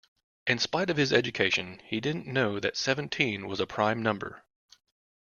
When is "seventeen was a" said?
2.75-3.67